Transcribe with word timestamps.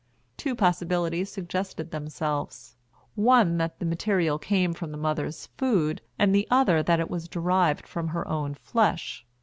Two 0.35 0.55
possibilities 0.55 1.29
suggested 1.31 1.91
themselves: 1.91 2.75
one 3.13 3.57
that 3.59 3.77
the 3.77 3.85
material 3.85 4.39
came 4.39 4.73
from 4.73 4.91
the 4.91 4.97
mother's 4.97 5.45
food 5.59 6.01
and 6.17 6.33
the 6.33 6.47
other 6.49 6.81
that 6.81 6.99
it 6.99 7.07
was 7.11 7.27
derived 7.27 7.87
from 7.87 8.07
her 8.07 8.27
own 8.27 8.55
flesh. 8.55 9.27